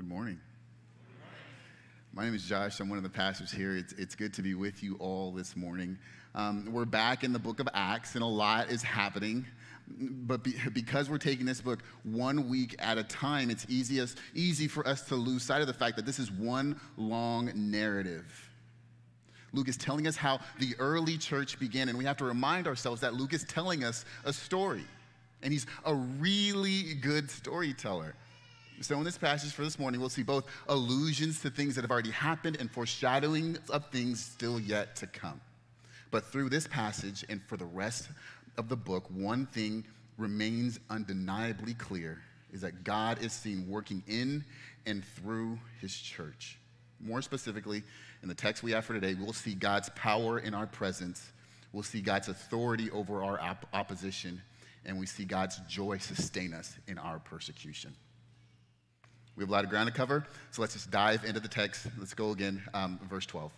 [0.00, 0.40] Good morning.
[2.14, 2.80] My name is Josh.
[2.80, 3.76] I'm one of the pastors here.
[3.76, 5.98] It's, it's good to be with you all this morning.
[6.34, 9.44] Um, we're back in the book of Acts, and a lot is happening.
[9.86, 14.68] But be, because we're taking this book one week at a time, it's easiest, easy
[14.68, 18.48] for us to lose sight of the fact that this is one long narrative.
[19.52, 23.02] Luke is telling us how the early church began, and we have to remind ourselves
[23.02, 24.86] that Luke is telling us a story.
[25.42, 28.14] And he's a really good storyteller.
[28.82, 31.90] So, in this passage for this morning, we'll see both allusions to things that have
[31.90, 35.38] already happened and foreshadowing of things still yet to come.
[36.10, 38.08] But through this passage and for the rest
[38.56, 39.84] of the book, one thing
[40.16, 42.22] remains undeniably clear
[42.54, 44.42] is that God is seen working in
[44.86, 46.58] and through his church.
[47.00, 47.82] More specifically,
[48.22, 51.32] in the text we have for today, we'll see God's power in our presence,
[51.74, 54.40] we'll see God's authority over our op- opposition,
[54.86, 57.94] and we see God's joy sustain us in our persecution.
[59.40, 61.86] We have a lot of ground to cover, so let's just dive into the text.
[61.98, 63.50] Let's go again, um, verse 12.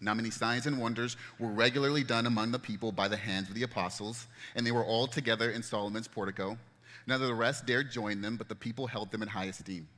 [0.00, 3.56] Now, many signs and wonders were regularly done among the people by the hands of
[3.56, 6.56] the apostles, and they were all together in Solomon's portico.
[7.08, 9.88] None of the rest dared join them, but the people held them in high esteem.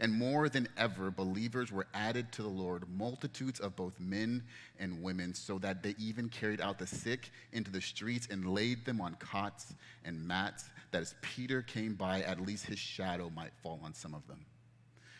[0.00, 4.42] And more than ever, believers were added to the Lord, multitudes of both men
[4.78, 8.84] and women, so that they even carried out the sick into the streets and laid
[8.84, 13.52] them on cots and mats, that as Peter came by, at least his shadow might
[13.62, 14.44] fall on some of them.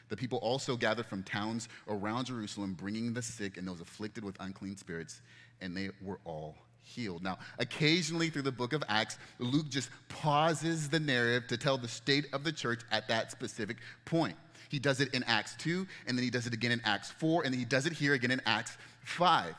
[0.09, 4.37] The people also gathered from towns around Jerusalem, bringing the sick and those afflicted with
[4.41, 5.21] unclean spirits,
[5.61, 7.23] and they were all healed.
[7.23, 11.89] Now, occasionally through the book of Acts, Luke just pauses the narrative to tell the
[11.89, 14.37] state of the church at that specific point.
[14.69, 17.43] He does it in Acts 2, and then he does it again in Acts 4,
[17.45, 19.55] and then he does it here again in Acts 5.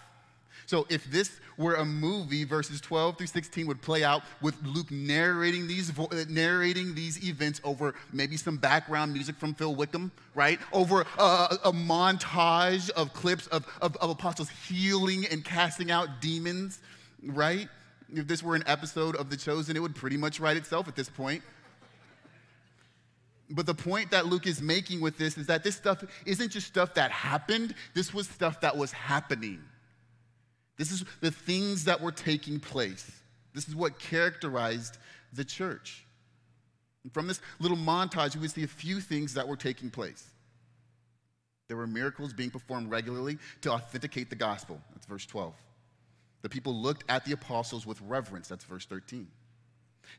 [0.69, 4.91] So if this were a movie, verses 12 through 16 would play out with Luke
[4.91, 10.11] narrating these, vo- uh, narrating these events over maybe some background music from Phil Wickham,
[10.35, 10.59] right?
[10.71, 16.79] Over a, a montage of clips of, of, of apostles healing and casting out demons,
[17.23, 17.67] right?
[18.13, 20.95] If this were an episode of The Chosen, it would pretty much write itself at
[20.95, 21.41] this point.
[23.49, 26.67] But the point that Luke is making with this is that this stuff isn't just
[26.67, 29.59] stuff that happened, this was stuff that was happening.
[30.77, 33.09] This is the things that were taking place.
[33.53, 34.97] This is what characterized
[35.33, 36.05] the church.
[37.03, 40.29] And from this little montage, we would see a few things that were taking place.
[41.67, 44.79] There were miracles being performed regularly to authenticate the gospel.
[44.93, 45.53] That's verse 12.
[46.41, 48.47] The people looked at the apostles with reverence.
[48.47, 49.27] That's verse 13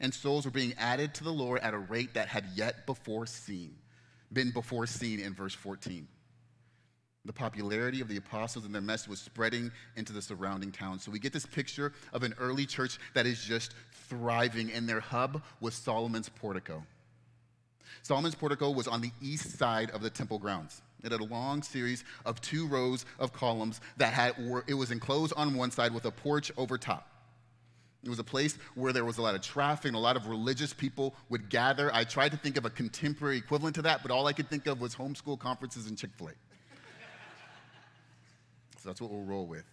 [0.00, 3.26] and souls were being added to the Lord at a rate that had yet before
[3.26, 3.74] seen,
[4.32, 6.06] been before seen in verse 14.
[7.24, 11.04] The popularity of the apostles and their message was spreading into the surrounding towns.
[11.04, 13.74] So we get this picture of an early church that is just
[14.08, 16.82] thriving, and their hub was Solomon's portico.
[18.02, 20.80] Solomon's portico was on the east side of the temple grounds.
[21.04, 24.34] It had a long series of two rows of columns that had,
[24.66, 27.06] it was enclosed on one side with a porch over top.
[28.02, 30.26] It was a place where there was a lot of traffic and a lot of
[30.26, 31.94] religious people would gather.
[31.94, 34.66] I tried to think of a contemporary equivalent to that, but all I could think
[34.66, 36.32] of was homeschool conferences and Chick fil A.
[38.78, 39.64] so that's what we'll roll with.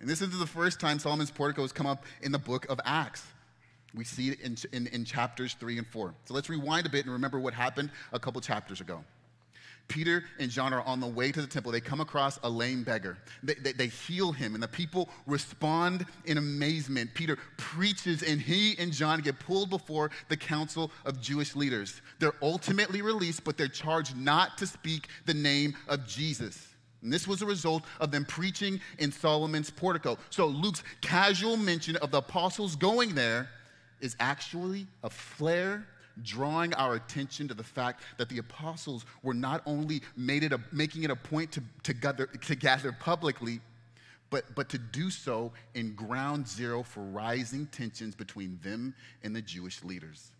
[0.00, 2.80] And this isn't the first time Solomon's portico has come up in the book of
[2.84, 3.22] Acts.
[3.94, 6.14] We see it in, in, in chapters three and four.
[6.24, 9.04] So let's rewind a bit and remember what happened a couple chapters ago.
[9.90, 11.72] Peter and John are on the way to the temple.
[11.72, 13.18] They come across a lame beggar.
[13.42, 17.10] They, they, they, heal him, and the people respond in amazement.
[17.12, 22.00] Peter preaches, and he and John get pulled before the council of Jewish leaders.
[22.20, 26.68] They're ultimately released, but they're charged not to speak the name of Jesus.
[27.02, 30.18] And this was a result of them preaching in Solomon's portico.
[30.30, 33.48] So Luke's casual mention of the apostles going there
[34.00, 35.84] is actually a flare
[36.22, 40.60] drawing our attention to the fact that the apostles were not only made it a,
[40.72, 43.60] making it a point to, to, gather, to gather publicly,
[44.30, 49.42] but, but to do so in ground zero for rising tensions between them and the
[49.42, 50.30] Jewish leaders.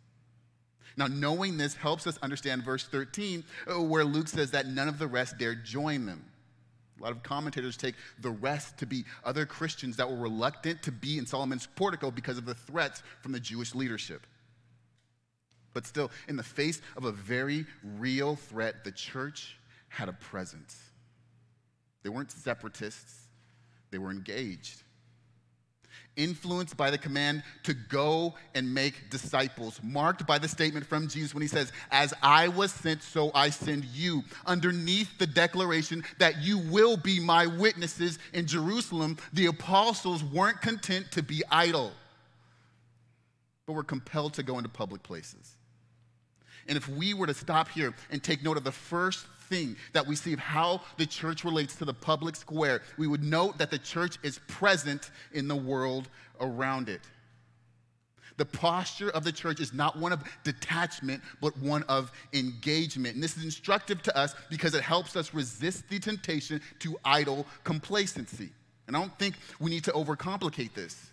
[0.97, 4.99] Now, knowing this helps us understand verse 13, uh, where Luke says that none of
[4.99, 6.25] the rest dared join them.
[6.99, 10.93] A lot of commentators take the rest to be other Christians that were reluctant to
[10.93, 14.27] be in Solomon's portico because of the threats from the Jewish leadership.
[15.73, 17.67] But still, in the face of a very
[17.99, 19.57] real threat, the church
[19.89, 20.79] had a presence.
[22.03, 23.29] They weren't separatists,
[23.91, 24.83] they were engaged.
[26.17, 31.35] Influenced by the command to go and make disciples, marked by the statement from Jesus
[31.35, 34.23] when he says, As I was sent, so I send you.
[34.45, 41.11] Underneath the declaration that you will be my witnesses in Jerusalem, the apostles weren't content
[41.13, 41.93] to be idle,
[43.67, 45.57] but were compelled to go into public places.
[46.71, 50.07] And if we were to stop here and take note of the first thing that
[50.07, 53.73] we see of how the church relates to the public square, we would note that
[53.73, 56.09] the church is present in the world
[56.41, 57.01] around it.
[58.37, 63.17] The posture of the church is not one of detachment, but one of engagement.
[63.17, 67.47] And this is instructive to us because it helps us resist the temptation to idle
[67.65, 68.51] complacency.
[68.87, 71.10] And I don't think we need to overcomplicate this.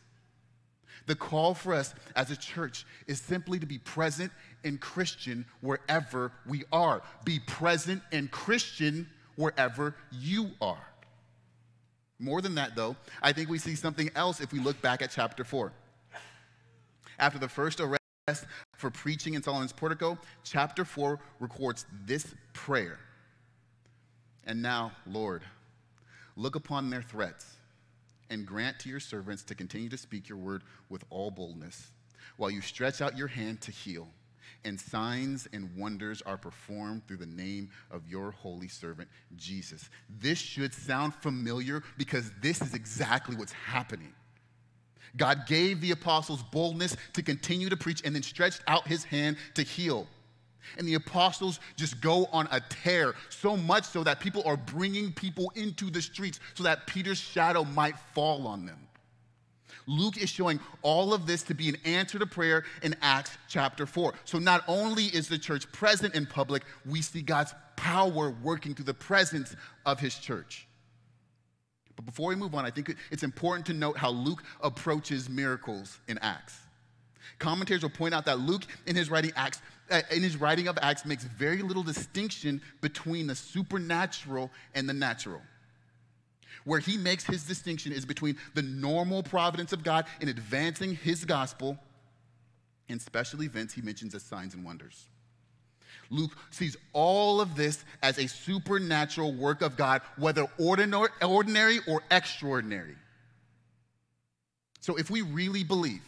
[1.07, 4.31] The call for us as a church is simply to be present
[4.63, 7.01] and Christian wherever we are.
[7.23, 10.85] Be present and Christian wherever you are.
[12.19, 15.11] More than that, though, I think we see something else if we look back at
[15.11, 15.71] chapter 4.
[17.19, 18.45] After the first arrest
[18.75, 22.99] for preaching in Solomon's portico, chapter 4 records this prayer.
[24.43, 25.43] And now, Lord,
[26.35, 27.56] look upon their threats
[28.29, 31.91] and grant to your servants to continue to speak your word with all boldness,
[32.37, 34.07] while you stretch out your hand to heal,
[34.65, 39.89] and signs and wonders are performed through the name of your holy servant, Jesus.
[40.19, 44.13] This should sound familiar because this is exactly what's happening.
[45.15, 49.37] God gave the apostles boldness to continue to preach and then stretched out his hand
[49.55, 50.07] to heal.
[50.77, 55.11] And the apostles just go on a tear, so much so that people are bringing
[55.11, 58.79] people into the streets so that Peter's shadow might fall on them.
[59.87, 63.85] Luke is showing all of this to be an answer to prayer in Acts chapter
[63.85, 64.13] 4.
[64.25, 68.85] So not only is the church present in public, we see God's power working through
[68.85, 69.55] the presence
[69.85, 70.67] of his church.
[71.95, 75.99] But before we move on, I think it's important to note how Luke approaches miracles
[76.07, 76.55] in Acts.
[77.39, 79.61] Commentators will point out that Luke, in his writing Acts,
[80.11, 85.41] in his writing of Acts, makes very little distinction between the supernatural and the natural.
[86.63, 91.23] Where he makes his distinction is between the normal providence of God in advancing his
[91.23, 91.77] gospel
[92.89, 95.07] and special events he mentions as signs and wonders.
[96.09, 102.95] Luke sees all of this as a supernatural work of God, whether ordinary or extraordinary.
[104.79, 106.01] So if we really believe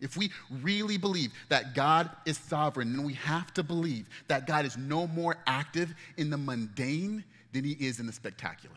[0.00, 0.30] if we
[0.62, 5.06] really believe that God is sovereign, then we have to believe that God is no
[5.06, 8.76] more active in the mundane than he is in the spectacular.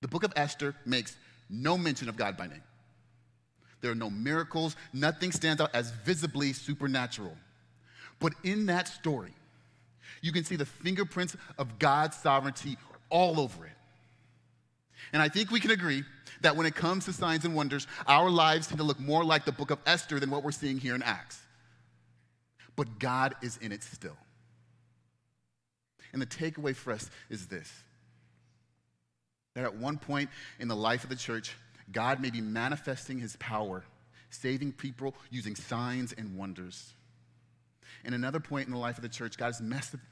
[0.00, 1.16] The book of Esther makes
[1.50, 2.62] no mention of God by name.
[3.80, 7.36] There are no miracles, nothing stands out as visibly supernatural.
[8.18, 9.34] But in that story,
[10.22, 12.78] you can see the fingerprints of God's sovereignty
[13.10, 13.72] all over it.
[15.12, 16.04] And I think we can agree
[16.40, 19.44] that when it comes to signs and wonders, our lives tend to look more like
[19.44, 21.40] the book of Esther than what we're seeing here in Acts.
[22.74, 24.16] But God is in it still.
[26.12, 27.72] And the takeaway for us is this
[29.54, 30.28] that at one point
[30.60, 31.56] in the life of the church,
[31.90, 33.84] God may be manifesting his power,
[34.28, 36.92] saving people using signs and wonders.
[38.04, 39.62] And another point in the life of the church, God is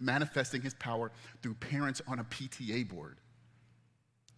[0.00, 1.12] manifesting his power
[1.42, 3.18] through parents on a PTA board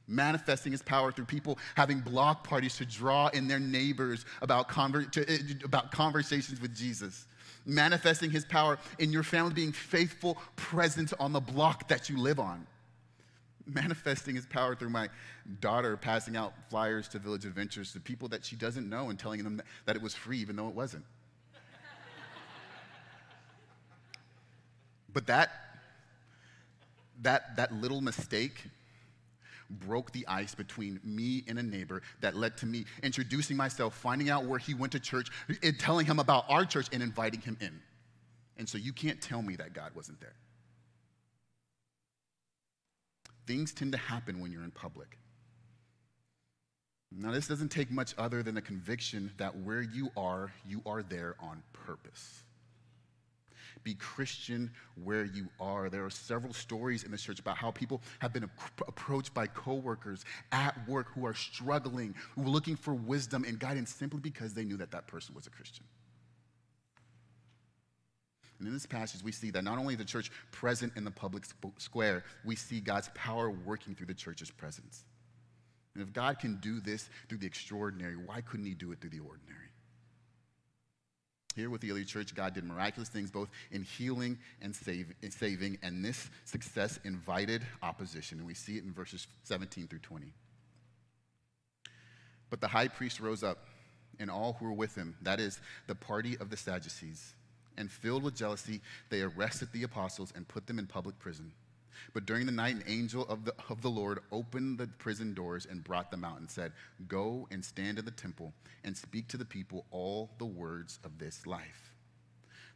[0.08, 5.10] manifesting his power through people having block parties to draw in their neighbors about, conver-
[5.12, 7.26] to, uh, about conversations with Jesus.
[7.64, 12.38] Manifesting his power in your family being faithful present on the block that you live
[12.38, 12.66] on.
[13.66, 15.08] Manifesting his power through my
[15.60, 19.42] daughter passing out flyers to Village Adventures to people that she doesn't know and telling
[19.42, 21.04] them that it was free even though it wasn't.
[25.12, 25.50] but that,
[27.22, 28.62] that, that little mistake
[29.70, 34.30] broke the ice between me and a neighbor that led to me introducing myself, finding
[34.30, 35.28] out where he went to church,
[35.62, 37.80] and telling him about our church and inviting him in.
[38.56, 40.34] And so you can't tell me that God wasn't there.
[43.46, 45.18] Things tend to happen when you're in public.
[47.12, 51.02] Now, this doesn't take much other than a conviction that where you are, you are
[51.02, 52.42] there on purpose
[53.86, 54.72] be Christian
[55.04, 55.88] where you are.
[55.88, 58.50] There are several stories in the church about how people have been
[58.88, 63.94] approached by coworkers at work who are struggling, who are looking for wisdom and guidance
[63.94, 65.84] simply because they knew that that person was a Christian.
[68.58, 71.44] And in this passage, we see that not only the church present in the public
[71.78, 75.04] square, we see God's power working through the church's presence.
[75.94, 79.10] And if God can do this through the extraordinary, why couldn't He do it through
[79.10, 79.65] the ordinary?
[81.56, 85.30] Here with the early church, God did miraculous things both in healing and, save, in
[85.30, 88.38] saving, and this success invited opposition.
[88.38, 90.26] And we see it in verses 17 through 20.
[92.50, 93.66] But the high priest rose up,
[94.20, 97.34] and all who were with him, that is, the party of the Sadducees,
[97.78, 101.52] and filled with jealousy, they arrested the apostles and put them in public prison.
[102.14, 105.66] But during the night, an angel of the, of the Lord opened the prison doors
[105.68, 106.72] and brought them out and said,
[107.08, 108.52] Go and stand in the temple
[108.84, 111.92] and speak to the people all the words of this life.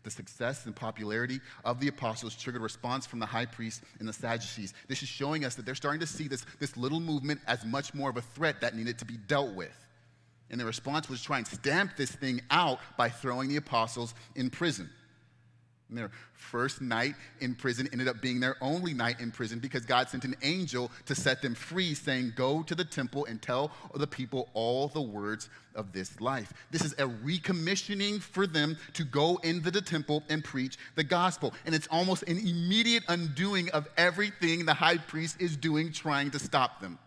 [0.03, 4.09] The success and popularity of the apostles triggered a response from the high priest and
[4.09, 4.73] the Sadducees.
[4.89, 7.93] This is showing us that they're starting to see this, this little movement as much
[7.93, 9.77] more of a threat that needed to be dealt with.
[10.51, 14.15] And the response was to try and stamp this thing out by throwing the apostles
[14.35, 14.91] in prison.
[15.91, 19.85] And their first night in prison ended up being their only night in prison because
[19.85, 23.73] God sent an angel to set them free, saying, Go to the temple and tell
[23.95, 26.53] the people all the words of this life.
[26.71, 31.53] This is a recommissioning for them to go into the temple and preach the gospel.
[31.67, 36.39] And it's almost an immediate undoing of everything the high priest is doing, trying to
[36.39, 37.01] stop them.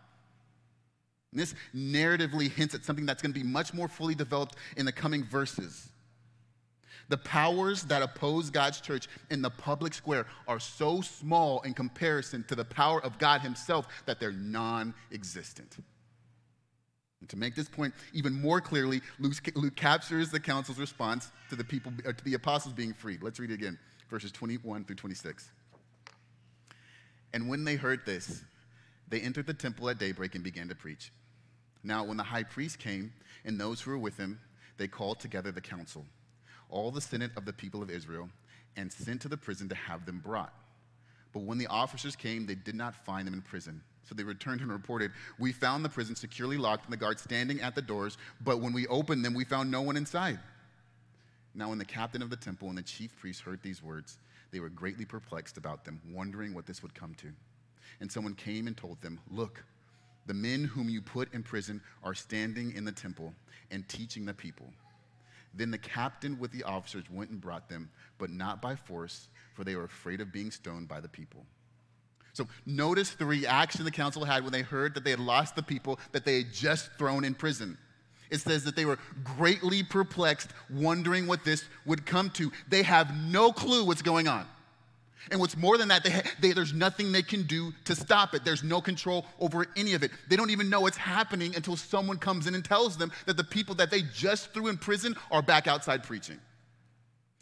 [1.32, 4.84] And this narratively hints at something that's going to be much more fully developed in
[4.84, 5.88] the coming verses.
[7.08, 12.44] The powers that oppose God's church in the public square are so small in comparison
[12.48, 15.76] to the power of God Himself that they're non existent.
[17.20, 21.56] And to make this point even more clearly, Luke, Luke, captures the council's response to
[21.56, 23.22] the people, uh, to the apostles being freed.
[23.22, 23.78] Let's read it again,
[24.10, 25.50] verses 21 through 26.
[27.32, 28.44] And when they heard this,
[29.08, 31.12] they entered the temple at daybreak and began to preach.
[31.82, 33.12] Now, when the high priest came
[33.44, 34.40] and those who were with him,
[34.76, 36.04] they called together the council
[36.70, 38.28] all the senate of the people of Israel
[38.76, 40.52] and sent to the prison to have them brought.
[41.32, 43.82] But when the officers came, they did not find them in prison.
[44.04, 47.60] So they returned and reported, We found the prison securely locked and the guards standing
[47.60, 50.38] at the doors, but when we opened them, we found no one inside.
[51.54, 54.18] Now, when the captain of the temple and the chief priests heard these words,
[54.50, 57.28] they were greatly perplexed about them, wondering what this would come to.
[58.00, 59.64] And someone came and told them, Look,
[60.26, 63.34] the men whom you put in prison are standing in the temple
[63.70, 64.66] and teaching the people.
[65.56, 69.64] Then the captain with the officers went and brought them, but not by force, for
[69.64, 71.46] they were afraid of being stoned by the people.
[72.32, 75.62] So notice the reaction the council had when they heard that they had lost the
[75.62, 77.78] people that they had just thrown in prison.
[78.30, 82.50] It says that they were greatly perplexed, wondering what this would come to.
[82.68, 84.46] They have no clue what's going on.
[85.30, 88.44] And what's more than that, they, they, there's nothing they can do to stop it.
[88.44, 90.10] There's no control over any of it.
[90.28, 93.44] They don't even know what's happening until someone comes in and tells them that the
[93.44, 96.38] people that they just threw in prison are back outside preaching.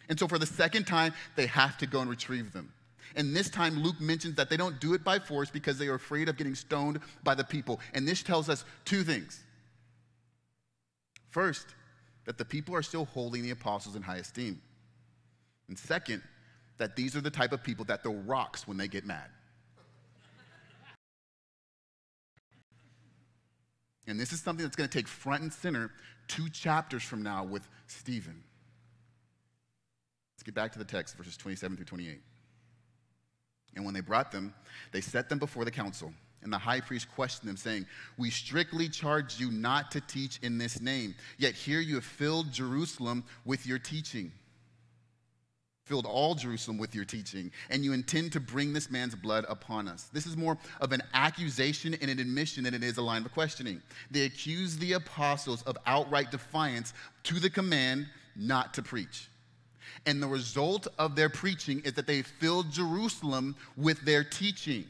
[0.08, 2.72] And so, for the second time, they have to go and retrieve them.
[3.14, 5.94] And this time, Luke mentions that they don't do it by force because they are
[5.94, 7.80] afraid of getting stoned by the people.
[7.94, 9.42] And this tells us two things.
[11.30, 11.66] First,
[12.24, 14.60] that the people are still holding the apostles in high esteem.
[15.68, 16.22] And second,
[16.78, 19.28] that these are the type of people that throw rocks when they get mad.
[24.06, 25.90] And this is something that's going to take front and center
[26.26, 28.42] two chapters from now with Stephen.
[30.34, 32.20] Let's get back to the text, verses 27 through 28.
[33.76, 34.54] And when they brought them,
[34.90, 36.12] they set them before the council.
[36.42, 37.86] And the high priest questioned them, saying,
[38.18, 42.50] We strictly charge you not to teach in this name, yet here you have filled
[42.50, 44.32] Jerusalem with your teaching
[45.92, 49.86] filled all Jerusalem with your teaching, and you intend to bring this man's blood upon
[49.86, 50.08] us.
[50.10, 53.32] This is more of an accusation and an admission than it is a line of
[53.34, 53.82] questioning.
[54.10, 56.94] They accuse the apostles of outright defiance
[57.24, 59.28] to the command not to preach.
[60.06, 64.86] And the result of their preaching is that they filled Jerusalem with their teaching.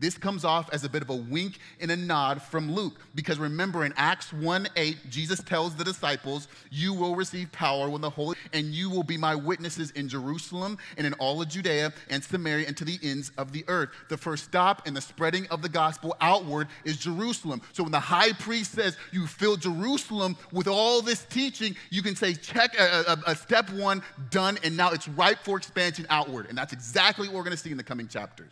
[0.00, 3.38] This comes off as a bit of a wink and a nod from Luke because
[3.38, 8.08] remember in Acts 1 8, Jesus tells the disciples, You will receive power when the
[8.08, 12.24] Holy, and you will be my witnesses in Jerusalem and in all of Judea and
[12.24, 13.90] Samaria and to the ends of the earth.
[14.08, 17.60] The first stop in the spreading of the gospel outward is Jerusalem.
[17.72, 22.16] So when the high priest says, You fill Jerusalem with all this teaching, you can
[22.16, 26.46] say, Check a, a, a step one done, and now it's ripe for expansion outward.
[26.48, 28.50] And that's exactly what we're going to see in the coming chapters.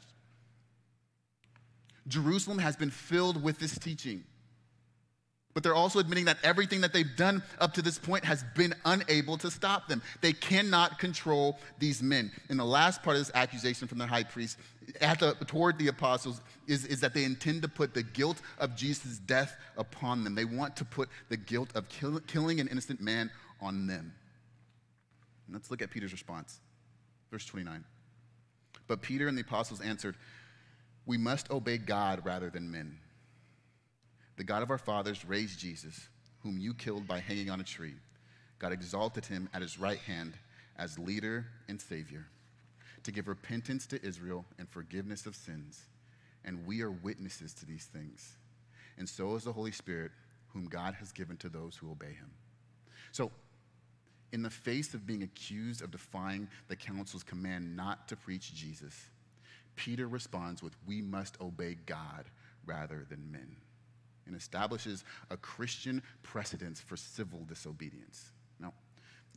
[2.09, 4.25] Jerusalem has been filled with this teaching.
[5.55, 8.75] But they're also admitting that everything that they've done up to this point has been
[8.85, 10.03] unable to stop them.
[10.21, 12.31] They cannot control these men.
[12.49, 14.59] And the last part of this accusation from the high priest
[15.01, 19.19] the, toward the apostles is, is that they intend to put the guilt of Jesus'
[19.19, 20.35] death upon them.
[20.35, 24.13] They want to put the guilt of kill, killing an innocent man on them.
[25.47, 26.61] And let's look at Peter's response.
[27.31, 27.85] Verse 29.
[28.87, 30.17] But Peter and the apostles answered,
[31.09, 32.99] we must obey God rather than men.
[34.37, 36.09] The God of our fathers raised Jesus,
[36.43, 37.95] whom you killed by hanging on a tree.
[38.59, 40.35] God exalted him at his right hand
[40.77, 42.27] as leader and savior
[43.05, 45.87] to give repentance to Israel and forgiveness of sins.
[46.45, 48.37] And we are witnesses to these things.
[48.99, 50.13] And so is the Holy Spirit,
[50.53, 52.31] whom God has given to those who obey him.
[53.13, 53.31] So,
[54.31, 58.95] in the face of being accused of defying the council's command not to preach Jesus,
[59.79, 62.25] Peter responds with, We must obey God
[62.67, 63.57] rather than men,
[64.27, 68.33] and establishes a Christian precedence for civil disobedience.
[68.59, 68.75] Now,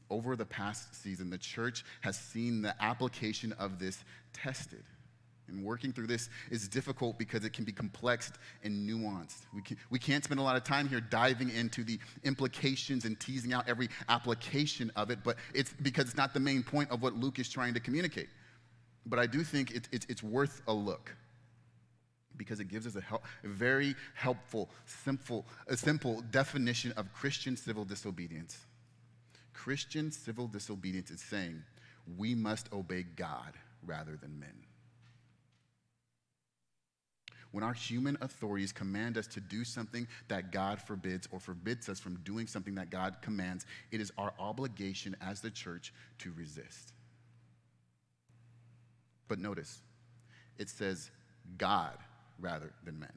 [0.09, 4.83] over the past season, the church has seen the application of this tested.
[5.47, 8.31] And working through this is difficult because it can be complex
[8.63, 9.45] and nuanced.
[9.53, 13.19] We, can, we can't spend a lot of time here diving into the implications and
[13.19, 17.03] teasing out every application of it, but it's because it's not the main point of
[17.03, 18.29] what Luke is trying to communicate.
[19.05, 21.15] But I do think it, it, it's worth a look
[22.37, 27.57] because it gives us a, help, a very helpful, simple, a simple definition of Christian
[27.57, 28.57] civil disobedience.
[29.53, 31.61] Christian civil disobedience is saying
[32.17, 33.53] we must obey God
[33.85, 34.63] rather than men.
[37.51, 41.99] When our human authorities command us to do something that God forbids or forbids us
[41.99, 46.93] from doing something that God commands, it is our obligation as the church to resist.
[49.31, 49.79] But notice,
[50.57, 51.09] it says
[51.57, 51.97] God
[52.37, 53.13] rather than men.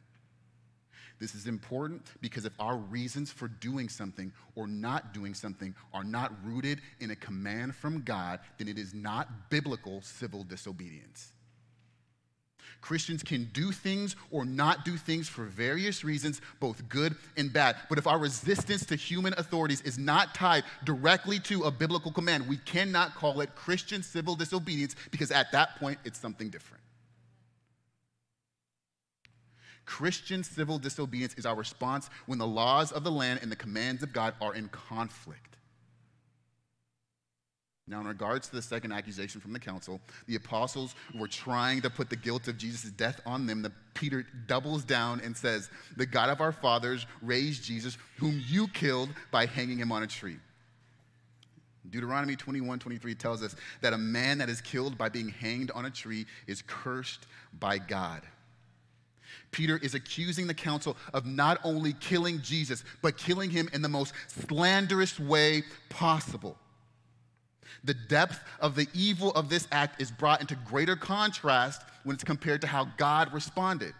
[1.18, 6.04] This is important because if our reasons for doing something or not doing something are
[6.04, 11.32] not rooted in a command from God, then it is not biblical civil disobedience.
[12.84, 17.76] Christians can do things or not do things for various reasons, both good and bad.
[17.88, 22.46] But if our resistance to human authorities is not tied directly to a biblical command,
[22.46, 26.82] we cannot call it Christian civil disobedience because at that point it's something different.
[29.86, 34.02] Christian civil disobedience is our response when the laws of the land and the commands
[34.02, 35.56] of God are in conflict.
[37.86, 41.90] Now, in regards to the second accusation from the council, the apostles were trying to
[41.90, 43.60] put the guilt of Jesus' death on them.
[43.60, 48.68] The Peter doubles down and says, The God of our fathers raised Jesus, whom you
[48.68, 50.38] killed by hanging him on a tree.
[51.90, 55.84] Deuteronomy 21 23 tells us that a man that is killed by being hanged on
[55.84, 57.26] a tree is cursed
[57.60, 58.22] by God.
[59.50, 63.88] Peter is accusing the council of not only killing Jesus, but killing him in the
[63.88, 66.56] most slanderous way possible.
[67.84, 72.24] The depth of the evil of this act is brought into greater contrast when it's
[72.24, 73.94] compared to how God responded.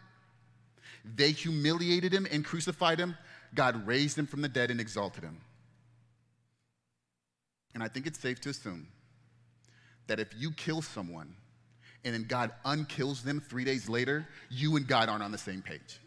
[1.05, 3.17] They humiliated him and crucified him.
[3.55, 5.39] God raised him from the dead and exalted him.
[7.75, 8.89] And I think it's safe to assume
[10.07, 11.35] that if you kill someone
[12.05, 15.61] and then God unkills them three days later, you and God aren't on the same
[15.61, 15.99] page.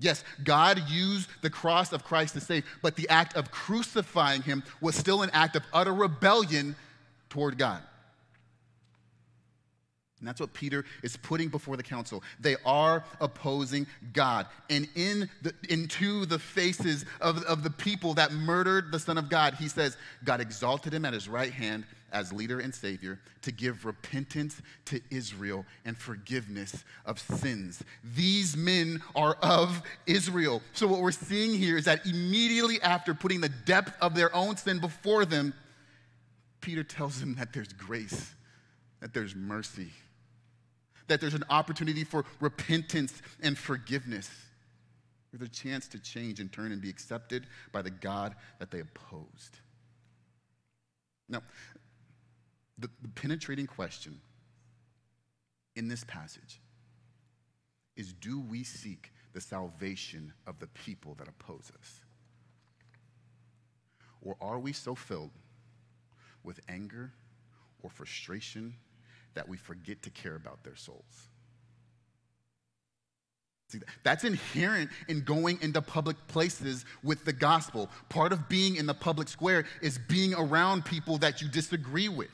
[0.00, 4.62] Yes, God used the cross of Christ to save, but the act of crucifying him
[4.80, 6.74] was still an act of utter rebellion
[7.28, 7.82] toward God.
[10.18, 12.22] And that's what Peter is putting before the council.
[12.40, 14.46] They are opposing God.
[14.68, 19.30] And in the, into the faces of, of the people that murdered the Son of
[19.30, 23.52] God, he says, God exalted him at his right hand as leader and savior to
[23.52, 27.82] give repentance to Israel and forgiveness of sins.
[28.14, 30.62] These men are of Israel.
[30.72, 34.56] So, what we're seeing here is that immediately after putting the depth of their own
[34.56, 35.54] sin before them,
[36.60, 38.34] Peter tells them that there's grace,
[39.00, 39.90] that there's mercy,
[41.08, 44.30] that there's an opportunity for repentance and forgiveness.
[45.32, 48.80] There's a chance to change and turn and be accepted by the God that they
[48.80, 49.60] opposed.
[51.28, 51.42] Now,
[52.80, 54.20] the, the penetrating question
[55.76, 56.60] in this passage
[57.96, 62.00] is do we seek the salvation of the people that oppose us?
[64.22, 65.30] Or are we so filled
[66.42, 67.12] with anger
[67.82, 68.74] or frustration
[69.34, 71.28] that we forget to care about their souls?
[73.68, 77.88] See, that's inherent in going into public places with the gospel.
[78.08, 82.30] Part of being in the public square is being around people that you disagree with.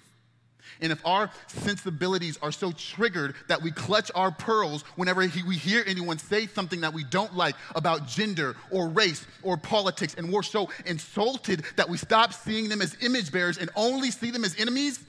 [0.80, 5.56] And if our sensibilities are so triggered that we clutch our pearls whenever he, we
[5.56, 10.32] hear anyone say something that we don't like about gender or race or politics, and
[10.32, 14.44] we're so insulted that we stop seeing them as image bearers and only see them
[14.44, 15.00] as enemies,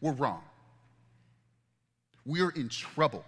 [0.00, 0.42] we're wrong.
[2.24, 3.24] We're in trouble.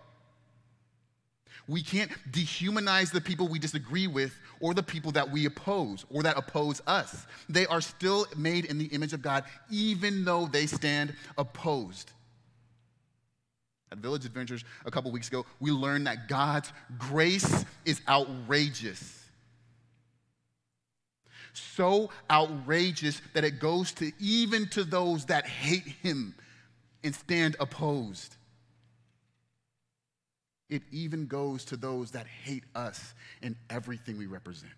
[1.69, 6.23] We can't dehumanize the people we disagree with or the people that we oppose or
[6.23, 7.27] that oppose us.
[7.49, 12.11] They are still made in the image of God, even though they stand opposed.
[13.93, 19.27] At Village Adventures a couple weeks ago, we learned that God's grace is outrageous.
[21.53, 26.35] So outrageous that it goes to even to those that hate him
[27.05, 28.37] and stand opposed.
[30.69, 34.73] It even goes to those that hate us and everything we represent.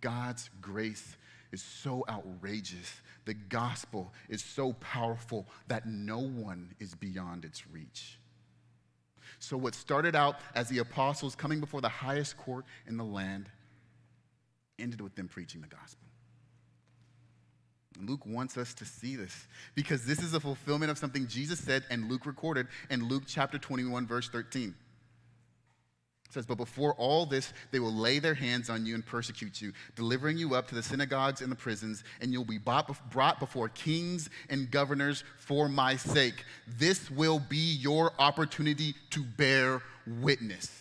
[0.00, 1.16] God's grace
[1.52, 3.00] is so outrageous.
[3.24, 8.18] The gospel is so powerful that no one is beyond its reach.
[9.38, 13.50] So, what started out as the apostles coming before the highest court in the land
[14.78, 16.09] ended with them preaching the gospel.
[17.98, 21.84] Luke wants us to see this because this is a fulfillment of something Jesus said
[21.90, 24.74] and Luke recorded in Luke chapter 21, verse 13.
[26.30, 29.60] It says, But before all this, they will lay their hands on you and persecute
[29.60, 33.68] you, delivering you up to the synagogues and the prisons, and you'll be brought before
[33.70, 36.44] kings and governors for my sake.
[36.78, 40.79] This will be your opportunity to bear witness.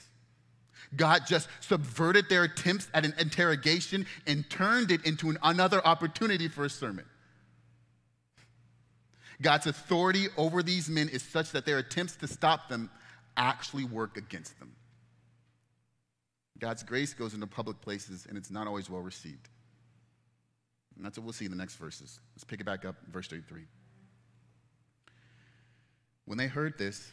[0.95, 6.47] God just subverted their attempts at an interrogation and turned it into an, another opportunity
[6.47, 7.05] for a sermon.
[9.41, 12.89] God's authority over these men is such that their attempts to stop them
[13.37, 14.75] actually work against them.
[16.57, 19.47] God's grace goes into public places and it's not always well received.
[20.97, 22.19] And that's what we'll see in the next verses.
[22.35, 23.61] Let's pick it back up, verse 33.
[26.25, 27.09] When they heard this,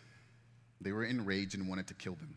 [0.81, 2.37] they were enraged and wanted to kill them.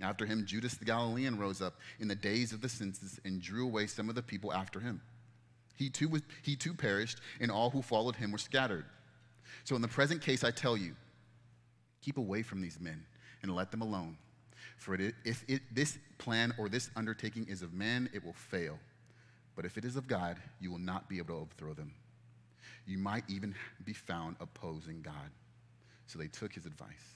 [0.00, 3.66] After him, Judas the Galilean rose up in the days of the census and drew
[3.66, 5.00] away some of the people after him.
[5.76, 8.84] He too, was, he too perished, and all who followed him were scattered.
[9.64, 10.94] So, in the present case, I tell you,
[12.02, 13.04] keep away from these men
[13.42, 14.16] and let them alone.
[14.76, 18.78] For it, if it, this plan or this undertaking is of man, it will fail.
[19.56, 21.92] But if it is of God, you will not be able to overthrow them.
[22.86, 25.30] You might even be found opposing God.
[26.06, 27.14] So they took his advice.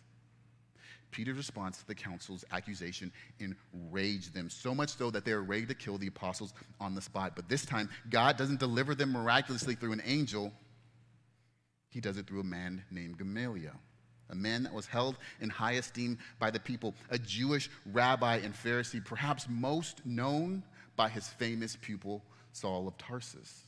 [1.15, 5.65] Peter's response to the council's accusation enraged them, so much so that they were ready
[5.65, 7.37] to kill the apostles on the spot.
[7.37, 10.53] But this time, God doesn't deliver them miraculously through an angel,
[11.89, 13.81] He does it through a man named Gamaliel
[14.31, 18.55] a man that was held in high esteem by the people, a Jewish rabbi and
[18.55, 20.63] Pharisee, perhaps most known
[20.97, 23.65] by his famous pupil, Saul of Tarsus.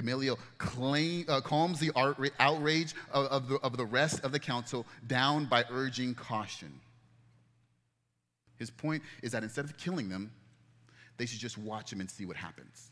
[0.00, 1.92] Gamaliel claim, uh, calms the
[2.38, 6.80] outrage of, of, the, of the rest of the council down by urging caution.
[8.56, 10.32] His point is that instead of killing them,
[11.16, 12.90] they should just watch him and see what happens.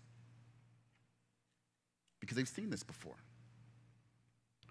[2.21, 3.16] Because they've seen this before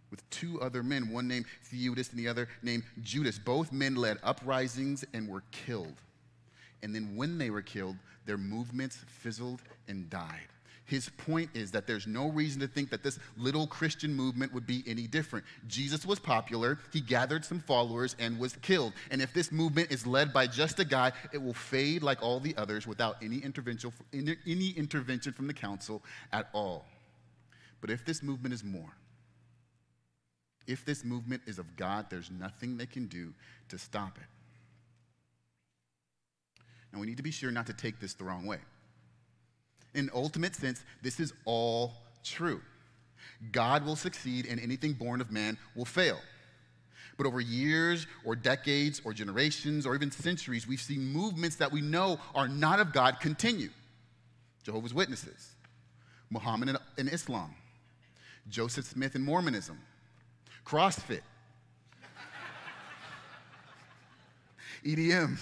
[0.10, 3.38] with two other men, one named Theudas and the other named Judas.
[3.40, 6.02] Both men led uprisings and were killed.
[6.82, 10.48] And then when they were killed, their movements fizzled and died.
[10.88, 14.66] His point is that there's no reason to think that this little Christian movement would
[14.66, 15.46] be any different.
[15.68, 18.94] Jesus was popular, he gathered some followers, and was killed.
[19.12, 22.40] And if this movement is led by just a guy, it will fade like all
[22.40, 26.86] the others without any intervention, any intervention from the council at all.
[27.82, 28.94] But if this movement is more,
[30.68, 33.34] if this movement is of God, there's nothing they can do
[33.68, 34.28] to stop it.
[36.94, 38.60] Now, we need to be sure not to take this the wrong way.
[39.98, 42.62] In ultimate sense, this is all true.
[43.52, 46.20] God will succeed, and anything born of man will fail.
[47.18, 51.82] But over years or decades or generations or even centuries, we've seen movements that we
[51.82, 53.70] know are not of God continue.
[54.64, 55.56] Jehovah's Witnesses,
[56.30, 57.56] Muhammad and Islam,
[58.50, 59.80] Joseph Smith and Mormonism,
[60.64, 61.22] CrossFit,
[64.86, 65.40] EDM.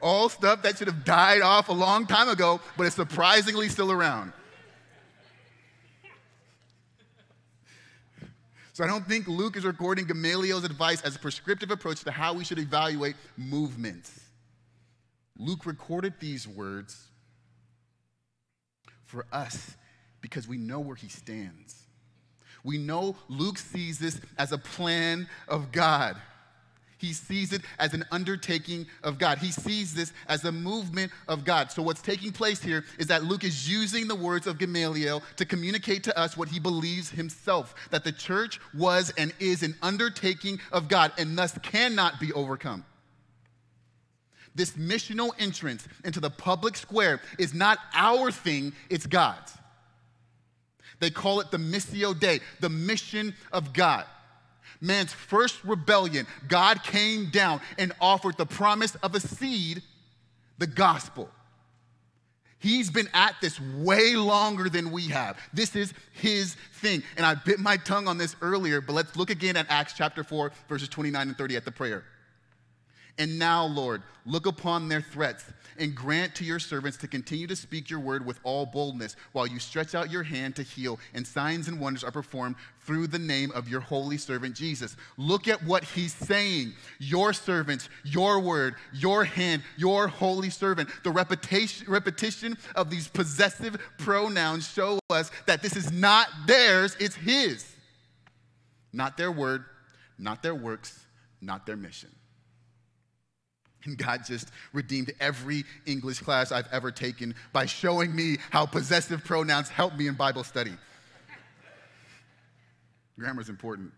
[0.00, 3.90] All stuff that should have died off a long time ago, but is surprisingly still
[3.90, 4.32] around.
[8.72, 12.34] So I don't think Luke is recording Gamaliel's advice as a prescriptive approach to how
[12.34, 14.20] we should evaluate movements.
[15.38, 17.08] Luke recorded these words
[19.06, 19.76] for us
[20.20, 21.84] because we know where he stands.
[22.64, 26.16] We know Luke sees this as a plan of God.
[26.98, 29.38] He sees it as an undertaking of God.
[29.38, 31.70] He sees this as a movement of God.
[31.70, 35.44] So, what's taking place here is that Luke is using the words of Gamaliel to
[35.44, 40.58] communicate to us what he believes himself that the church was and is an undertaking
[40.72, 42.84] of God and thus cannot be overcome.
[44.54, 49.52] This missional entrance into the public square is not our thing, it's God's.
[50.98, 54.06] They call it the Missio Dei, the mission of God.
[54.80, 59.82] Man's first rebellion, God came down and offered the promise of a seed,
[60.58, 61.30] the gospel.
[62.58, 65.38] He's been at this way longer than we have.
[65.52, 67.02] This is his thing.
[67.16, 70.24] And I bit my tongue on this earlier, but let's look again at Acts chapter
[70.24, 72.04] 4, verses 29 and 30 at the prayer.
[73.18, 75.44] And now, Lord, look upon their threats
[75.78, 79.46] and grant to your servants to continue to speak your word with all boldness while
[79.46, 83.18] you stretch out your hand to heal, and signs and wonders are performed through the
[83.18, 84.96] name of your holy servant Jesus.
[85.16, 86.74] Look at what he's saying.
[86.98, 90.90] Your servants, your word, your hand, your holy servant.
[91.02, 97.16] The repetition, repetition of these possessive pronouns show us that this is not theirs, it's
[97.16, 97.66] his.
[98.92, 99.64] Not their word,
[100.18, 101.06] not their works,
[101.40, 102.10] not their mission.
[103.86, 109.24] And God just redeemed every English class I've ever taken by showing me how possessive
[109.24, 110.72] pronouns help me in Bible study.
[113.18, 113.92] Grammar is important.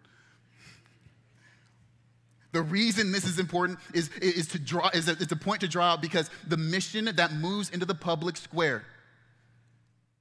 [2.52, 5.68] The reason this is important is, is to draw is a, it's a point to
[5.68, 8.84] draw out because the mission that moves into the public square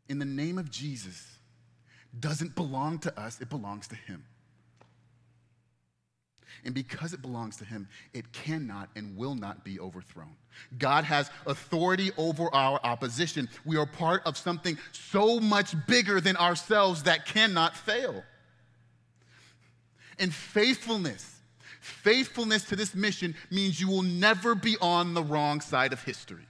[0.09, 1.25] in the name of Jesus
[2.19, 4.23] doesn't belong to us, it belongs to him.
[6.67, 10.35] And because it belongs to him, it cannot and will not be overthrown.
[10.77, 13.47] God has authority over our opposition.
[13.63, 18.21] We are part of something so much bigger than ourselves that cannot fail.
[20.19, 21.39] And faithfulness,
[21.79, 26.47] faithfulness to this mission means you will never be on the wrong side of history.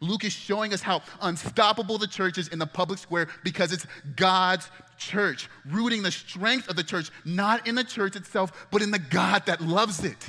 [0.00, 3.86] Luke is showing us how unstoppable the church is in the public square because it's
[4.16, 8.90] God's church, rooting the strength of the church not in the church itself, but in
[8.90, 10.28] the God that loves it.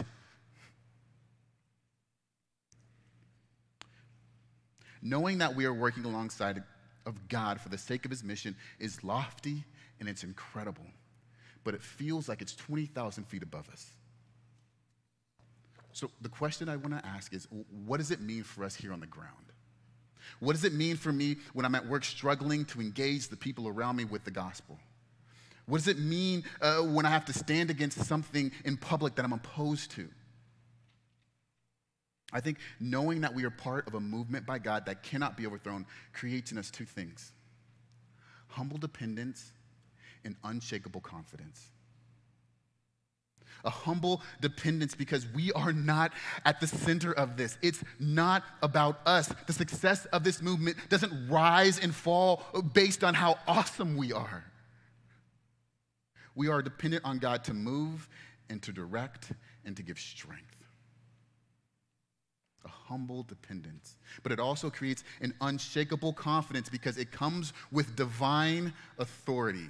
[5.02, 6.64] Knowing that we are working alongside
[7.06, 9.64] of God for the sake of his mission is lofty
[10.00, 10.86] and it's incredible,
[11.64, 13.88] but it feels like it's 20,000 feet above us.
[15.94, 17.48] So, the question I want to ask is
[17.86, 19.46] what does it mean for us here on the ground?
[20.40, 23.68] What does it mean for me when I'm at work struggling to engage the people
[23.68, 24.80] around me with the gospel?
[25.66, 29.26] What does it mean uh, when I have to stand against something in public that
[29.26, 30.08] I'm opposed to?
[32.32, 35.48] I think knowing that we are part of a movement by God that cannot be
[35.48, 37.32] overthrown creates in us two things
[38.48, 39.52] humble dependence
[40.24, 41.72] and unshakable confidence
[43.64, 46.12] a humble dependence because we are not
[46.46, 47.58] at the center of this.
[47.62, 49.34] It's not about us.
[49.48, 54.44] The success of this movement doesn't rise and fall based on how awesome we are.
[56.36, 58.10] We are dependent on God to move
[58.50, 59.32] and to direct
[59.64, 60.44] and to give strength.
[62.66, 63.96] A humble dependence.
[64.22, 69.70] But it also creates an unshakable confidence because it comes with divine authority.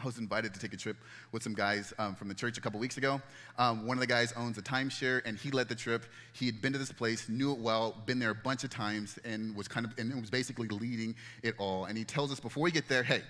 [0.00, 0.96] I was invited to take a trip
[1.32, 3.20] with some guys um, from the church a couple weeks ago.
[3.58, 6.04] Um, one of the guys owns a timeshare, and he led the trip.
[6.32, 9.18] He had been to this place, knew it well, been there a bunch of times,
[9.24, 11.86] and was kind of and was basically leading it all.
[11.86, 13.22] And he tells us before we get there, hey,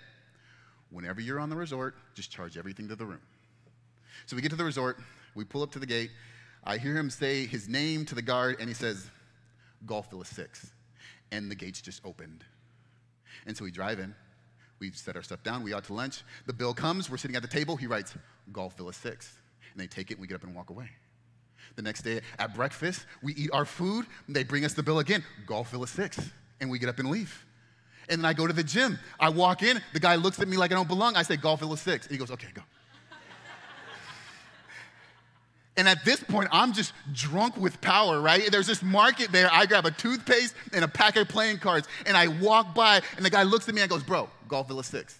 [0.91, 3.21] whenever you're on the resort, just charge everything to the room.
[4.27, 4.99] So we get to the resort,
[5.35, 6.11] we pull up to the gate.
[6.65, 9.11] I hear him say his name to the guard, and he says,
[9.87, 10.71] Golf Villa 6.
[11.31, 12.45] And the gates just opened.
[13.47, 14.15] And so we drive in.
[14.81, 15.63] We set our stuff down.
[15.63, 16.23] We out to lunch.
[16.47, 17.11] The bill comes.
[17.11, 17.77] We're sitting at the table.
[17.77, 18.15] He writes,
[18.53, 19.39] Golf Villa 6.
[19.73, 20.89] And they take it, we get up and walk away.
[21.77, 24.07] The next day at breakfast, we eat our food.
[24.29, 26.19] they bring us the bill again, Golf Villa 6.
[26.61, 27.45] And we get up and leave.
[28.09, 28.99] And then I go to the gym.
[29.21, 29.81] I walk in.
[29.93, 31.17] The guy looks at me like I don't belong.
[31.17, 32.07] I say, Golf Villa 6.
[32.07, 32.63] And he goes, okay, go.
[35.79, 38.51] And at this point, I'm just drunk with power, right?
[38.51, 39.49] There's this market there.
[39.51, 43.25] I grab a toothpaste and a pack of playing cards, and I walk by, and
[43.25, 45.19] the guy looks at me and goes, Bro, Golf Villa 6.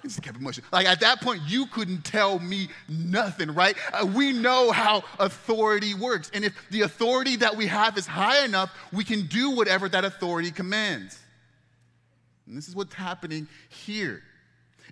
[0.00, 3.76] He just kept it Like at that point, you couldn't tell me nothing, right?
[3.92, 6.30] Uh, we know how authority works.
[6.32, 10.06] And if the authority that we have is high enough, we can do whatever that
[10.06, 11.20] authority commands.
[12.46, 14.22] And this is what's happening here.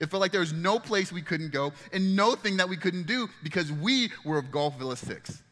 [0.00, 2.76] It felt like there was no place we couldn't go and no thing that we
[2.76, 5.42] couldn't do because we were of Golf Villa 6.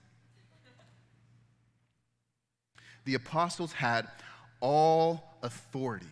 [3.05, 4.09] The apostles had
[4.61, 6.07] all authority.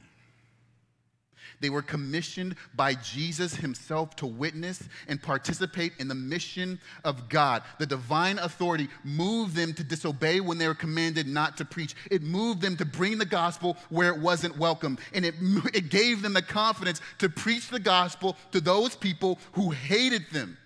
[1.61, 7.63] They were commissioned by Jesus himself to witness and participate in the mission of God.
[7.79, 11.95] The divine authority moved them to disobey when they were commanded not to preach.
[12.11, 14.99] It moved them to bring the gospel where it wasn't welcome.
[15.15, 15.35] And it,
[15.75, 20.57] it gave them the confidence to preach the gospel to those people who hated them.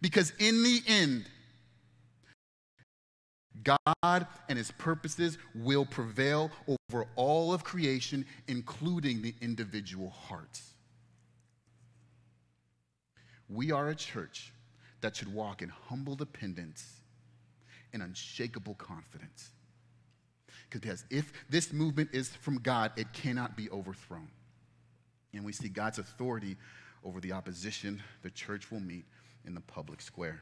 [0.00, 1.26] Because in the end,
[3.64, 10.74] God and his purposes will prevail over all of creation, including the individual hearts.
[13.48, 14.52] We are a church
[15.00, 17.00] that should walk in humble dependence
[17.92, 19.50] and unshakable confidence.
[20.70, 24.28] Because if this movement is from God, it cannot be overthrown.
[25.34, 26.56] And we see God's authority
[27.02, 29.04] over the opposition the church will meet
[29.44, 30.40] in the public square.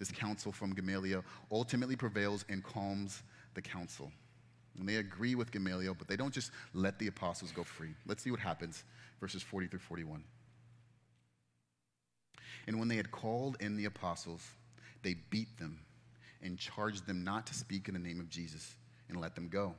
[0.00, 3.22] This counsel from Gamaliel, ultimately prevails and calms
[3.54, 4.10] the council.
[4.78, 7.90] And they agree with Gamaliel, but they don't just let the apostles go free.
[8.06, 8.82] Let's see what happens,
[9.20, 10.24] verses 40 through 41.
[12.66, 14.48] And when they had called in the apostles,
[15.02, 15.80] they beat them
[16.42, 18.74] and charged them not to speak in the name of Jesus
[19.08, 19.74] and let them go.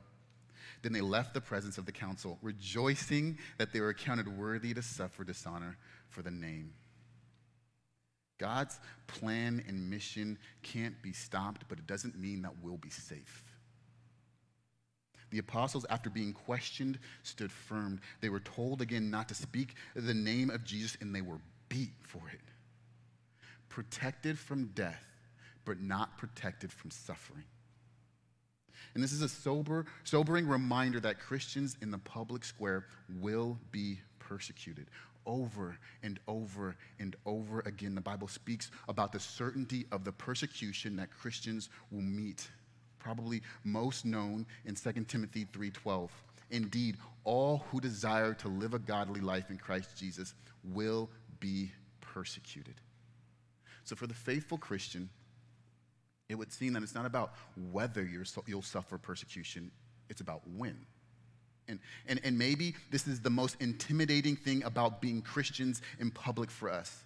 [0.82, 4.82] Then they left the presence of the council, rejoicing that they were accounted worthy to
[4.82, 5.76] suffer dishonor
[6.08, 6.72] for the name.
[8.42, 13.44] God's plan and mission can't be stopped, but it doesn't mean that we'll be safe.
[15.30, 18.00] The apostles, after being questioned, stood firm.
[18.20, 21.92] They were told again not to speak the name of Jesus, and they were beat
[22.02, 22.40] for it.
[23.68, 25.06] Protected from death,
[25.64, 27.44] but not protected from suffering.
[28.94, 32.86] And this is a sober, sobering reminder that Christians in the public square
[33.20, 34.88] will be persecuted
[35.26, 37.94] over and over and over again.
[37.94, 42.48] The Bible speaks about the certainty of the persecution that Christians will meet,
[42.98, 46.10] probably most known in 2 Timothy 3:12.
[46.50, 52.80] Indeed, all who desire to live a godly life in Christ Jesus will be persecuted.
[53.84, 55.08] So for the faithful Christian,
[56.28, 57.34] it would seem that it's not about
[57.70, 58.02] whether
[58.46, 59.70] you'll suffer persecution,
[60.08, 60.86] it's about when.
[61.68, 66.50] And, and, and maybe this is the most intimidating thing about being Christians in public
[66.50, 67.02] for us.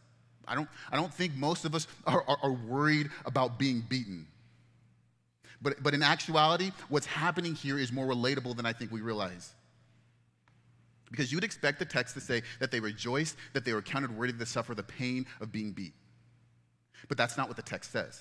[0.49, 4.27] I don't, I don't think most of us are, are, are worried about being beaten.
[5.61, 9.55] But, but in actuality, what's happening here is more relatable than I think we realize.
[11.11, 14.33] Because you'd expect the text to say that they rejoiced, that they were counted worthy
[14.33, 15.95] to suffer the pain of being beat.
[17.09, 18.21] But that's not what the text says.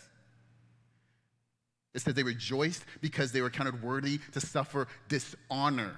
[1.93, 5.95] It says they rejoiced because they were counted worthy to suffer dishonor.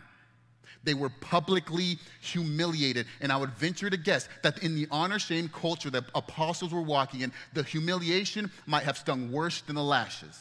[0.84, 3.08] They were publicly humiliated.
[3.22, 6.82] And I would venture to guess that in the honor shame culture that apostles were
[6.82, 10.38] walking in, the humiliation might have stung worse than the lashes.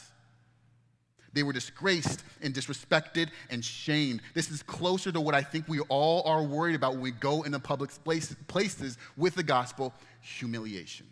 [1.33, 4.21] They were disgraced and disrespected and shamed.
[4.33, 7.43] This is closer to what I think we all are worried about when we go
[7.43, 11.05] into public places with the gospel humiliation,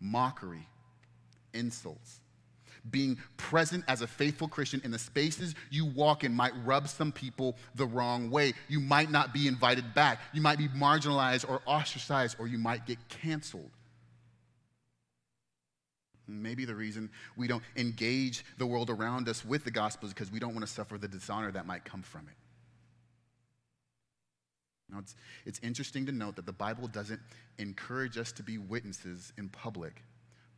[0.00, 0.68] mockery,
[1.52, 2.20] insults
[2.90, 7.12] being present as a faithful Christian in the spaces you walk in might rub some
[7.12, 8.52] people the wrong way.
[8.68, 10.20] You might not be invited back.
[10.32, 13.70] You might be marginalized or ostracized, or you might get canceled.
[16.28, 20.32] Maybe the reason we don't engage the world around us with the gospel is because
[20.32, 22.34] we don't want to suffer the dishonor that might come from it.
[24.90, 27.20] Now, it's, it's interesting to note that the Bible doesn't
[27.58, 30.02] encourage us to be witnesses in public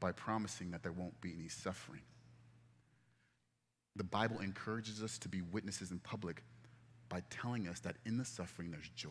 [0.01, 2.03] by promising that there won't be any suffering
[3.97, 6.43] the Bible encourages us to be witnesses in public
[7.09, 9.11] by telling us that in the suffering there's joy.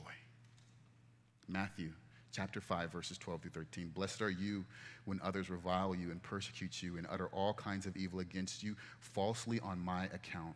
[1.47, 1.91] Matthew
[2.31, 3.89] chapter 5, verses 12 through 13.
[3.89, 4.65] Blessed are you
[5.05, 8.75] when others revile you and persecute you and utter all kinds of evil against you
[8.99, 10.55] falsely on my account.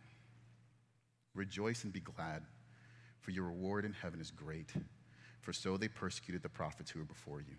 [1.34, 2.42] Rejoice and be glad,
[3.20, 4.72] for your reward in heaven is great,
[5.40, 7.56] for so they persecuted the prophets who were before you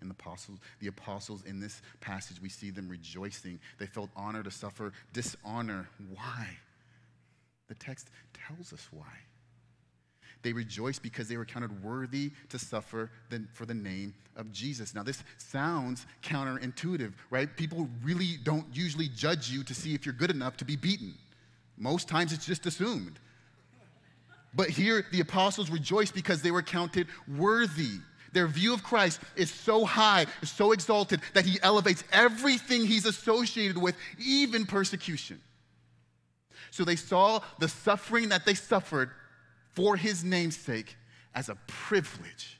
[0.00, 3.58] and the apostles, the apostles in this passage, we see them rejoicing.
[3.78, 5.88] They felt honor to suffer dishonor.
[6.14, 6.48] Why?
[7.68, 9.06] The text tells us why.
[10.42, 13.10] They rejoiced because they were counted worthy to suffer
[13.52, 14.94] for the name of Jesus.
[14.94, 17.54] Now, this sounds counterintuitive, right?
[17.56, 21.14] People really don't usually judge you to see if you're good enough to be beaten.
[21.76, 23.18] Most times it's just assumed.
[24.54, 27.98] But here, the apostles rejoiced because they were counted worthy.
[28.32, 33.78] Their view of Christ is so high, so exalted, that he elevates everything he's associated
[33.78, 35.40] with, even persecution.
[36.70, 39.10] So they saw the suffering that they suffered
[39.74, 40.96] for his namesake
[41.34, 42.58] as a privilege.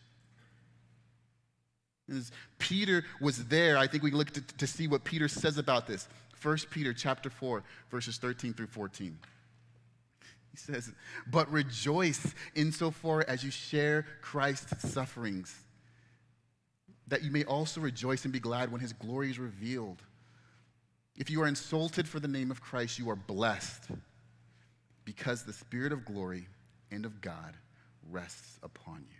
[2.11, 5.87] As Peter was there, I think we look to, to see what Peter says about
[5.87, 6.09] this.
[6.40, 9.18] 1 Peter chapter 4, verses 13 through 14.
[10.59, 10.92] Says,
[11.31, 15.55] But rejoice insofar as you share Christ's sufferings,
[17.07, 20.03] that you may also rejoice and be glad when his glory is revealed.
[21.16, 23.85] If you are insulted for the name of Christ, you are blessed,
[25.05, 26.46] because the Spirit of glory
[26.90, 27.56] and of God
[28.11, 29.17] rests upon you.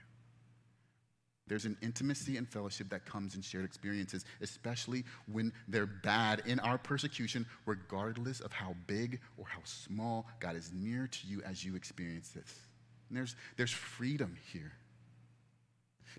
[1.49, 6.61] There's an intimacy and fellowship that comes in shared experiences, especially when they're bad in
[6.61, 11.64] our persecution, regardless of how big or how small, God is near to you as
[11.64, 12.61] you experience this.
[13.09, 14.72] And there's, there's freedom here.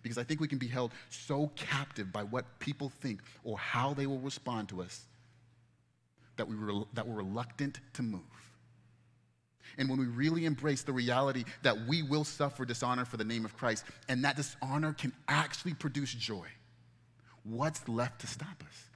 [0.02, 3.94] Because I think we can be held so captive by what people think or how
[3.94, 5.06] they will respond to us
[6.38, 8.22] that, we were, that we're reluctant to move.
[9.78, 13.46] And when we really embrace the reality that we will suffer dishonor for the name
[13.46, 16.48] of Christ, and that dishonor can actually produce joy,
[17.44, 18.90] what's left to stop us?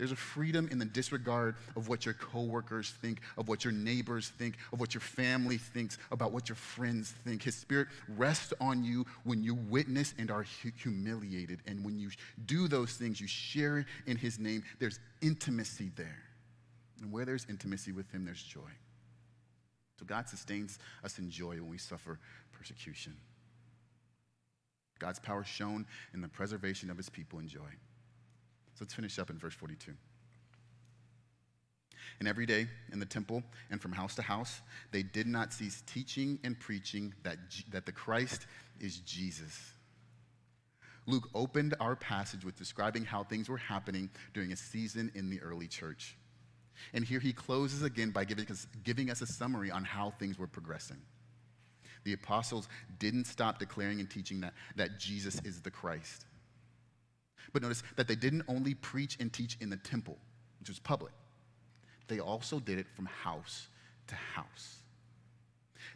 [0.00, 4.30] There's a freedom in the disregard of what your coworkers think, of what your neighbors
[4.30, 7.42] think, of what your family thinks, about what your friends think.
[7.42, 10.46] His Spirit rests on you when you witness and are
[10.82, 11.60] humiliated.
[11.66, 12.08] And when you
[12.46, 16.22] do those things, you share in His name, there's intimacy there.
[17.02, 18.70] And where there's intimacy with Him, there's joy.
[20.00, 22.18] So God sustains us in joy when we suffer
[22.52, 23.14] persecution.
[24.98, 27.70] God's power shown in the preservation of his people in joy.
[28.74, 29.92] So let's finish up in verse 42.
[32.18, 35.82] And every day in the temple and from house to house, they did not cease
[35.86, 37.36] teaching and preaching that,
[37.70, 38.46] that the Christ
[38.80, 39.74] is Jesus.
[41.06, 45.40] Luke opened our passage with describing how things were happening during a season in the
[45.40, 46.16] early church.
[46.92, 50.38] And here he closes again by giving us, giving us a summary on how things
[50.38, 50.98] were progressing.
[52.04, 52.68] The apostles
[52.98, 56.24] didn't stop declaring and teaching that, that Jesus is the Christ.
[57.52, 60.16] But notice that they didn't only preach and teach in the temple,
[60.60, 61.12] which was public,
[62.08, 63.68] they also did it from house
[64.08, 64.76] to house.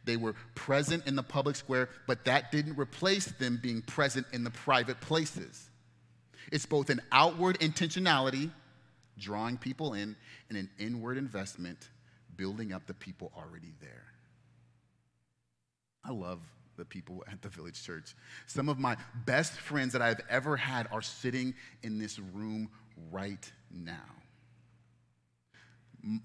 [0.04, 4.44] They were present in the public square, but that didn't replace them being present in
[4.44, 5.70] the private places.
[6.52, 8.50] It's both an outward intentionality,
[9.18, 10.16] drawing people in,
[10.48, 11.90] and an inward investment,
[12.36, 14.04] building up the people already there.
[16.04, 16.40] I love
[16.76, 18.14] the people at the Village Church.
[18.46, 22.68] Some of my best friends that I've ever had are sitting in this room
[23.10, 23.94] right now.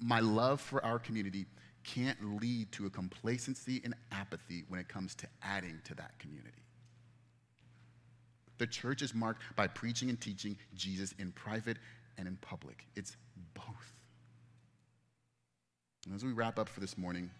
[0.01, 1.45] My love for our community
[1.83, 6.51] can't lead to a complacency and apathy when it comes to adding to that community.
[8.57, 11.77] The church is marked by preaching and teaching Jesus in private
[12.19, 12.85] and in public.
[12.95, 13.17] It's
[13.55, 13.93] both.
[16.05, 17.31] And as we wrap up for this morning,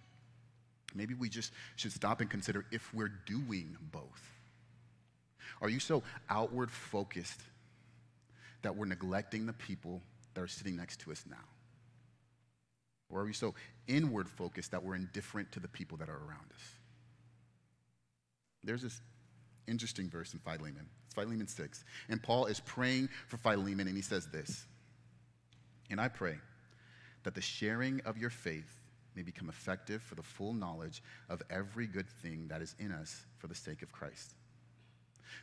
[0.96, 4.32] Maybe we just should stop and consider if we're doing both.
[5.62, 7.42] Are you so outward focused
[8.62, 10.02] that we're neglecting the people
[10.34, 11.38] that are sitting next to us now?
[13.10, 13.56] Or are we so
[13.88, 16.62] inward focused that we're indifferent to the people that are around us?
[18.64, 19.02] There's this
[19.70, 20.86] interesting verse in Philemon.
[21.06, 21.84] It's Philemon 6.
[22.10, 24.66] And Paul is praying for Philemon, and he says this
[25.90, 26.36] And I pray
[27.24, 28.80] that the sharing of your faith
[29.16, 33.26] may become effective for the full knowledge of every good thing that is in us
[33.38, 34.34] for the sake of Christ.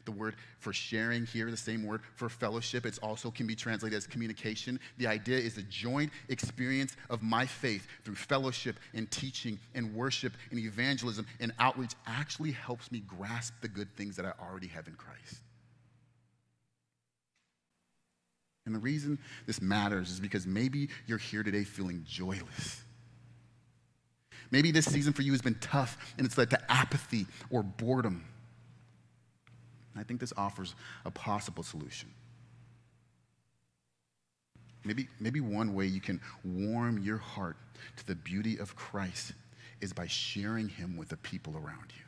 [0.04, 3.96] The word for sharing here, the same word for fellowship, it also can be translated
[3.96, 4.78] as communication.
[4.98, 10.32] The idea is a joint experience of my faith through fellowship and teaching and worship
[10.50, 14.88] and evangelism and outreach actually helps me grasp the good things that I already have
[14.88, 15.42] in Christ.
[18.66, 22.82] And the reason this matters is because maybe you're here today feeling joyless.
[24.50, 28.24] Maybe this season for you has been tough and it's led to apathy or boredom.
[29.98, 30.74] I think this offers
[31.04, 32.10] a possible solution.
[34.84, 37.56] Maybe, maybe one way you can warm your heart
[37.96, 39.32] to the beauty of Christ
[39.80, 42.02] is by sharing him with the people around you.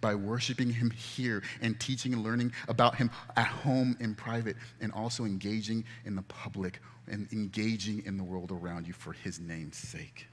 [0.00, 4.92] By worshiping him here and teaching and learning about him at home in private, and
[4.92, 9.76] also engaging in the public and engaging in the world around you for his name's
[9.76, 10.26] sake.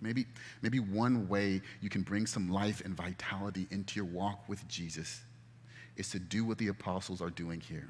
[0.00, 0.26] Maybe,
[0.62, 5.20] maybe one way you can bring some life and vitality into your walk with Jesus
[5.96, 7.88] is to do what the apostles are doing here.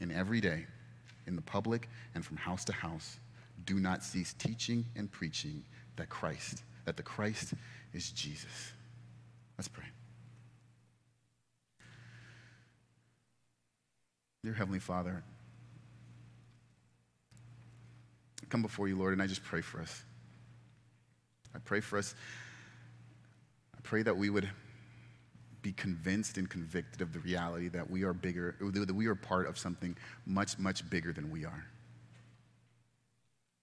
[0.00, 0.66] And every day,
[1.26, 3.18] in the public and from house to house,
[3.66, 5.64] do not cease teaching and preaching
[5.96, 7.54] that Christ, that the Christ
[7.92, 8.72] is Jesus.
[9.58, 9.84] Let's pray.
[14.44, 15.22] Dear Heavenly Father,
[18.40, 20.04] I come before you, Lord, and I just pray for us.
[21.54, 22.14] I pray for us.
[23.76, 24.48] I pray that we would
[25.60, 29.48] be convinced and convicted of the reality that we are bigger, that we are part
[29.48, 31.64] of something much, much bigger than we are.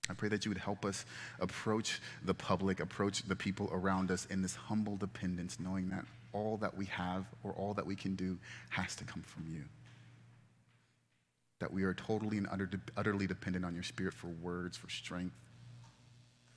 [0.10, 1.06] I pray that you would help us
[1.40, 6.58] approach the public, approach the people around us in this humble dependence, knowing that all
[6.58, 8.38] that we have or all that we can do
[8.70, 9.64] has to come from you.
[11.60, 12.48] That we are totally and
[12.98, 15.36] utterly dependent on your spirit for words, for strength,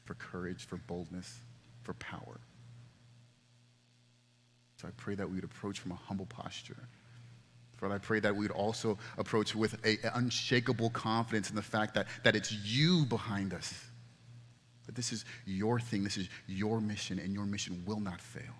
[0.08, 1.40] for courage, for boldness,
[1.82, 2.40] for power.
[4.80, 6.78] So I pray that we would approach from a humble posture.
[7.78, 11.92] But I pray that we would also approach with an unshakable confidence in the fact
[11.94, 13.74] that, that it's you behind us.
[14.86, 18.54] That this is your thing, this is your mission, and your mission will not fail.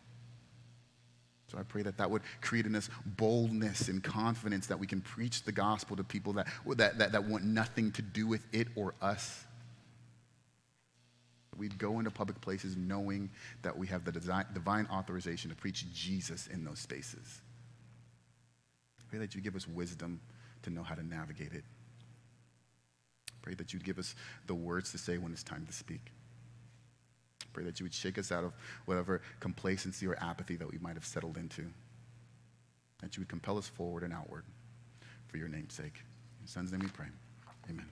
[1.51, 5.01] So I pray that that would create in us boldness and confidence that we can
[5.01, 6.47] preach the gospel to people that,
[6.77, 9.47] that, that, that want nothing to do with it or us.
[11.59, 13.31] We'd go into public places knowing
[13.63, 17.43] that we have the divine authorization to preach Jesus in those spaces.
[19.11, 20.21] Pray that you give us wisdom
[20.63, 21.65] to know how to navigate it.
[23.43, 24.15] Pray that you'd give us
[24.47, 26.13] the words to say when it's time to speak.
[27.53, 28.53] Pray that you would shake us out of
[28.85, 31.65] whatever complacency or apathy that we might have settled into.
[33.01, 34.45] That you would compel us forward and outward
[35.29, 35.97] for your name's sake.
[35.97, 37.07] In your son's name we pray.
[37.71, 37.87] Amen.